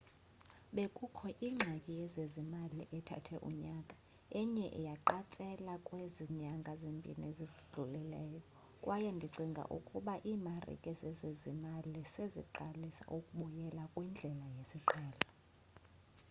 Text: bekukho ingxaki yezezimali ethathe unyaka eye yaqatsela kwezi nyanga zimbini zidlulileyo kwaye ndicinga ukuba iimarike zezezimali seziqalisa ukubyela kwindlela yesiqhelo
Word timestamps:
bekukho 0.75 1.27
ingxaki 1.47 1.91
yezezimali 2.01 2.79
ethathe 2.97 3.35
unyaka 3.49 3.95
eye 4.41 4.67
yaqatsela 4.87 5.73
kwezi 5.89 6.23
nyanga 6.39 6.71
zimbini 6.81 7.27
zidlulileyo 7.37 8.41
kwaye 8.83 9.09
ndicinga 9.17 9.63
ukuba 9.77 10.13
iimarike 10.31 10.91
zezezimali 11.01 11.93
seziqalisa 12.13 13.03
ukubyela 13.17 13.83
kwindlela 13.93 14.45
yesiqhelo 14.55 15.19